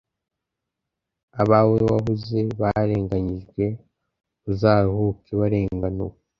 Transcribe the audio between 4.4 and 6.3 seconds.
Uzaruhuke barenganuwe